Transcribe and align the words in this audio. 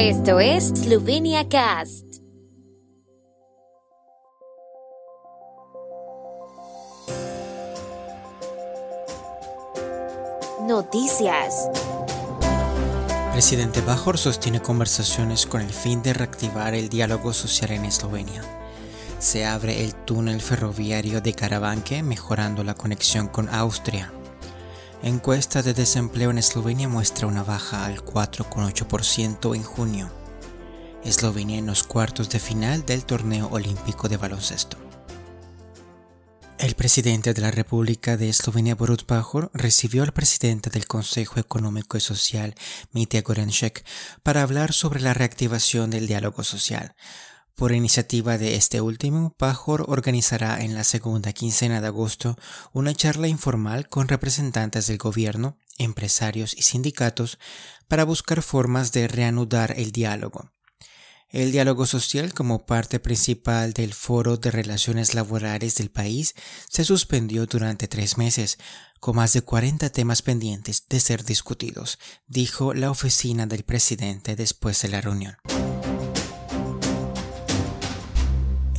Esto 0.00 0.38
es 0.38 0.68
Slovenia 0.68 1.48
Cast. 1.48 2.04
Noticias. 10.62 11.68
Presidente 13.32 13.80
Bajor 13.80 14.18
sostiene 14.18 14.62
conversaciones 14.62 15.46
con 15.46 15.62
el 15.62 15.70
fin 15.70 16.00
de 16.04 16.12
reactivar 16.12 16.74
el 16.74 16.88
diálogo 16.88 17.32
social 17.32 17.72
en 17.72 17.84
Eslovenia. 17.84 18.44
Se 19.18 19.46
abre 19.46 19.82
el 19.82 19.96
túnel 19.96 20.40
ferroviario 20.40 21.20
de 21.20 21.32
Karavanke, 21.32 22.04
mejorando 22.04 22.62
la 22.62 22.74
conexión 22.74 23.26
con 23.26 23.48
Austria. 23.48 24.12
Encuesta 25.02 25.62
de 25.62 25.74
desempleo 25.74 26.30
en 26.30 26.38
Eslovenia 26.38 26.88
muestra 26.88 27.28
una 27.28 27.44
baja 27.44 27.86
al 27.86 28.04
4,8% 28.04 29.54
en 29.54 29.62
junio. 29.62 30.10
Eslovenia 31.04 31.56
en 31.58 31.66
los 31.66 31.84
cuartos 31.84 32.28
de 32.30 32.40
final 32.40 32.84
del 32.84 33.04
torneo 33.04 33.48
olímpico 33.48 34.08
de 34.08 34.16
baloncesto. 34.16 34.76
El 36.58 36.74
presidente 36.74 37.32
de 37.32 37.40
la 37.40 37.52
República 37.52 38.16
de 38.16 38.28
Eslovenia, 38.28 38.74
Borut 38.74 39.04
Pajor, 39.04 39.52
recibió 39.54 40.02
al 40.02 40.12
presidente 40.12 40.68
del 40.68 40.88
Consejo 40.88 41.38
Económico 41.38 41.96
y 41.96 42.00
Social, 42.00 42.56
Mitya 42.90 43.22
Gorenšek, 43.22 43.84
para 44.24 44.42
hablar 44.42 44.72
sobre 44.72 45.00
la 45.00 45.14
reactivación 45.14 45.90
del 45.90 46.08
diálogo 46.08 46.42
social. 46.42 46.96
Por 47.58 47.72
iniciativa 47.72 48.38
de 48.38 48.54
este 48.54 48.80
último, 48.80 49.34
Pajor 49.36 49.86
organizará 49.88 50.62
en 50.62 50.76
la 50.76 50.84
segunda 50.84 51.32
quincena 51.32 51.80
de 51.80 51.88
agosto 51.88 52.38
una 52.72 52.94
charla 52.94 53.26
informal 53.26 53.88
con 53.88 54.06
representantes 54.06 54.86
del 54.86 54.96
gobierno, 54.96 55.58
empresarios 55.76 56.54
y 56.56 56.62
sindicatos 56.62 57.40
para 57.88 58.04
buscar 58.04 58.42
formas 58.42 58.92
de 58.92 59.08
reanudar 59.08 59.74
el 59.76 59.90
diálogo. 59.90 60.52
El 61.30 61.50
diálogo 61.50 61.84
social 61.84 62.32
como 62.32 62.64
parte 62.64 63.00
principal 63.00 63.72
del 63.72 63.92
Foro 63.92 64.36
de 64.36 64.52
Relaciones 64.52 65.14
Laborales 65.14 65.74
del 65.74 65.90
país 65.90 66.36
se 66.70 66.84
suspendió 66.84 67.46
durante 67.46 67.88
tres 67.88 68.18
meses, 68.18 68.58
con 69.00 69.16
más 69.16 69.32
de 69.32 69.42
40 69.42 69.90
temas 69.90 70.22
pendientes 70.22 70.84
de 70.88 71.00
ser 71.00 71.24
discutidos, 71.24 71.98
dijo 72.28 72.72
la 72.72 72.92
oficina 72.92 73.46
del 73.46 73.64
presidente 73.64 74.36
después 74.36 74.80
de 74.80 74.88
la 74.90 75.00
reunión. 75.00 75.34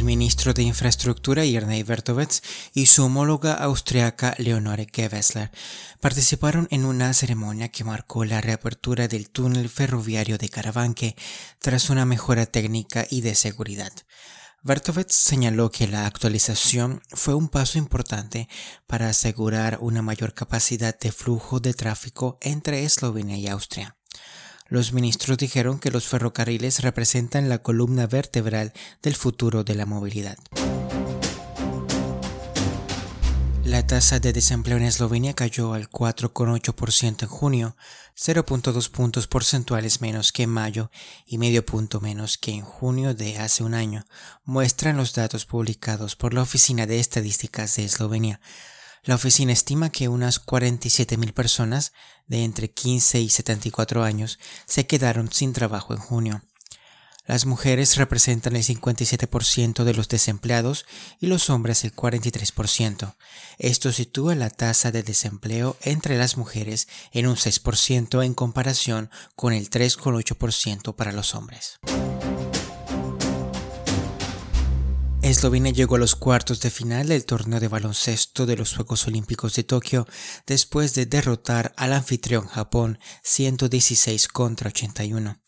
El 0.00 0.06
ministro 0.06 0.54
de 0.54 0.62
Infraestructura 0.62 1.44
Irnei 1.44 1.82
Bertovets 1.82 2.42
y 2.72 2.86
su 2.86 3.04
homóloga 3.04 3.52
austriaca 3.52 4.34
Leonore 4.38 4.86
Gewessler 4.90 5.50
participaron 6.00 6.68
en 6.70 6.86
una 6.86 7.12
ceremonia 7.12 7.68
que 7.68 7.84
marcó 7.84 8.24
la 8.24 8.40
reapertura 8.40 9.08
del 9.08 9.28
túnel 9.28 9.68
ferroviario 9.68 10.38
de 10.38 10.48
Karavanke 10.48 11.16
tras 11.58 11.90
una 11.90 12.06
mejora 12.06 12.46
técnica 12.46 13.06
y 13.10 13.20
de 13.20 13.34
seguridad. 13.34 13.92
Bertovets 14.62 15.14
señaló 15.14 15.70
que 15.70 15.86
la 15.86 16.06
actualización 16.06 17.02
fue 17.10 17.34
un 17.34 17.50
paso 17.50 17.76
importante 17.76 18.48
para 18.86 19.10
asegurar 19.10 19.76
una 19.82 20.00
mayor 20.00 20.32
capacidad 20.32 20.98
de 20.98 21.12
flujo 21.12 21.60
de 21.60 21.74
tráfico 21.74 22.38
entre 22.40 22.84
Eslovenia 22.84 23.36
y 23.36 23.48
Austria. 23.48 23.99
Los 24.70 24.92
ministros 24.92 25.36
dijeron 25.36 25.80
que 25.80 25.90
los 25.90 26.06
ferrocarriles 26.06 26.80
representan 26.80 27.48
la 27.48 27.58
columna 27.58 28.06
vertebral 28.06 28.72
del 29.02 29.16
futuro 29.16 29.64
de 29.64 29.74
la 29.74 29.84
movilidad. 29.84 30.38
La 33.64 33.84
tasa 33.84 34.20
de 34.20 34.32
desempleo 34.32 34.76
en 34.76 34.84
Eslovenia 34.84 35.34
cayó 35.34 35.74
al 35.74 35.90
4,8% 35.90 37.22
en 37.24 37.28
junio, 37.28 37.76
0.2 38.16 38.90
puntos 38.90 39.26
porcentuales 39.26 40.00
menos 40.00 40.30
que 40.30 40.44
en 40.44 40.50
mayo 40.50 40.92
y 41.26 41.38
medio 41.38 41.66
punto 41.66 42.00
menos 42.00 42.38
que 42.38 42.52
en 42.52 42.62
junio 42.62 43.12
de 43.12 43.38
hace 43.38 43.64
un 43.64 43.74
año, 43.74 44.06
muestran 44.44 44.96
los 44.96 45.14
datos 45.14 45.46
publicados 45.46 46.14
por 46.14 46.32
la 46.32 46.42
Oficina 46.42 46.86
de 46.86 47.00
Estadísticas 47.00 47.74
de 47.74 47.84
Eslovenia. 47.86 48.40
La 49.02 49.14
oficina 49.14 49.52
estima 49.52 49.90
que 49.90 50.08
unas 50.08 50.44
47.000 50.44 51.32
personas 51.32 51.92
de 52.26 52.44
entre 52.44 52.70
15 52.70 53.20
y 53.20 53.30
74 53.30 54.04
años 54.04 54.38
se 54.66 54.86
quedaron 54.86 55.32
sin 55.32 55.52
trabajo 55.52 55.94
en 55.94 56.00
junio. 56.00 56.42
Las 57.26 57.46
mujeres 57.46 57.96
representan 57.96 58.56
el 58.56 58.64
57% 58.64 59.84
de 59.84 59.94
los 59.94 60.08
desempleados 60.08 60.84
y 61.20 61.28
los 61.28 61.48
hombres 61.48 61.84
el 61.84 61.94
43%. 61.94 63.14
Esto 63.58 63.92
sitúa 63.92 64.34
la 64.34 64.50
tasa 64.50 64.90
de 64.90 65.02
desempleo 65.02 65.76
entre 65.82 66.18
las 66.18 66.36
mujeres 66.36 66.88
en 67.12 67.28
un 67.28 67.36
6% 67.36 68.24
en 68.24 68.34
comparación 68.34 69.10
con 69.36 69.52
el 69.52 69.70
3,8% 69.70 70.96
para 70.96 71.12
los 71.12 71.34
hombres. 71.36 71.78
Eslovenia 75.30 75.72
llegó 75.72 75.94
a 75.94 75.98
los 75.98 76.16
cuartos 76.16 76.60
de 76.60 76.70
final 76.70 77.06
del 77.06 77.24
torneo 77.24 77.60
de 77.60 77.68
baloncesto 77.68 78.46
de 78.46 78.56
los 78.56 78.74
Juegos 78.74 79.06
Olímpicos 79.06 79.54
de 79.54 79.62
Tokio 79.62 80.08
después 80.44 80.94
de 80.94 81.06
derrotar 81.06 81.72
al 81.76 81.92
anfitrión 81.92 82.48
Japón 82.48 82.98
116 83.22 84.26
contra 84.26 84.70
81. 84.70 85.38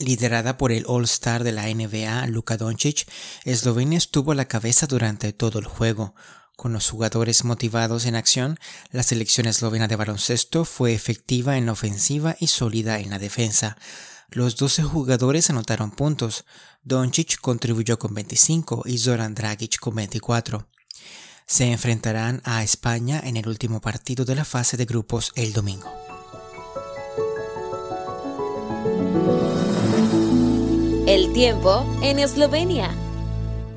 Liderada 0.00 0.58
por 0.58 0.72
el 0.72 0.84
All-Star 0.88 1.44
de 1.44 1.52
la 1.52 1.72
NBA, 1.72 2.26
Luka 2.26 2.56
Doncic, 2.56 3.08
Eslovenia 3.44 3.98
estuvo 3.98 4.32
a 4.32 4.34
la 4.34 4.46
cabeza 4.46 4.88
durante 4.88 5.32
todo 5.32 5.60
el 5.60 5.66
juego. 5.66 6.16
Con 6.56 6.72
los 6.72 6.90
jugadores 6.90 7.44
motivados 7.44 8.06
en 8.06 8.16
acción, 8.16 8.58
la 8.90 9.04
selección 9.04 9.46
eslovena 9.46 9.86
de 9.86 9.94
baloncesto 9.94 10.64
fue 10.64 10.92
efectiva 10.92 11.56
en 11.56 11.66
la 11.66 11.72
ofensiva 11.72 12.36
y 12.40 12.48
sólida 12.48 12.98
en 12.98 13.10
la 13.10 13.20
defensa. 13.20 13.78
Los 14.32 14.56
12 14.56 14.84
jugadores 14.84 15.50
anotaron 15.50 15.90
puntos. 15.90 16.44
Doncic 16.84 17.40
contribuyó 17.40 17.98
con 17.98 18.14
25 18.14 18.84
y 18.86 18.98
Zoran 18.98 19.34
Dragic 19.34 19.78
con 19.80 19.96
24. 19.96 20.68
Se 21.46 21.72
enfrentarán 21.72 22.40
a 22.44 22.62
España 22.62 23.20
en 23.24 23.36
el 23.36 23.48
último 23.48 23.80
partido 23.80 24.24
de 24.24 24.36
la 24.36 24.44
fase 24.44 24.76
de 24.76 24.84
grupos 24.84 25.32
el 25.34 25.52
domingo. 25.52 25.90
El 31.08 31.32
tiempo 31.32 31.84
en 32.02 32.20
Eslovenia. 32.20 33.09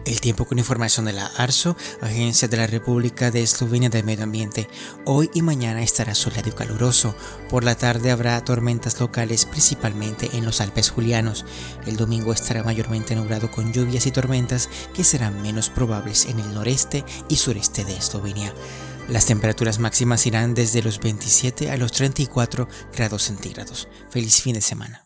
El 0.06 0.20
tiempo 0.20 0.44
con 0.44 0.60
información 0.60 1.06
de 1.06 1.14
la 1.14 1.28
ARSO, 1.28 1.78
Agencia 2.02 2.50
de 2.50 2.58
la 2.58 2.68
República 2.68 3.32
de 3.32 3.42
Eslovenia 3.42 3.90
de 3.90 4.04
Medio 4.04 4.26
Ambiente. 4.26 4.68
Hoy 5.06 5.30
y 5.34 5.42
mañana 5.42 5.82
estará 5.82 6.14
soleado 6.14 6.50
y 6.50 6.52
caluroso. 6.52 7.16
Por 7.50 7.64
la 7.64 7.76
tarde 7.76 8.12
habrá 8.12 8.44
tormentas 8.44 9.00
locales, 9.00 9.46
principalmente 9.46 10.30
en 10.34 10.44
los 10.44 10.60
Alpes 10.60 10.90
Julianos. 10.90 11.46
El 11.86 11.96
domingo 11.96 12.34
estará 12.34 12.64
mayormente 12.64 13.16
nublado 13.16 13.50
con 13.50 13.72
lluvias 13.72 14.06
y 14.06 14.12
tormentas 14.12 14.68
que 14.94 15.06
serán 15.06 15.42
menos 15.42 15.70
probables 15.70 16.26
en 16.26 16.42
el 16.42 16.54
noreste 16.54 17.06
y 17.30 17.38
sureste 17.38 17.86
de 17.86 17.96
Eslovenia. 17.96 18.54
Las 19.08 19.26
temperaturas 19.26 19.80
máximas 19.80 20.26
irán 20.26 20.54
desde 20.54 20.84
los 20.84 21.00
27 21.00 21.72
a 21.72 21.78
los 21.78 21.94
34 21.94 22.68
grados 22.94 23.24
centígrados. 23.24 23.88
Feliz 24.10 24.42
fin 24.42 24.56
de 24.56 24.62
semana. 24.62 25.03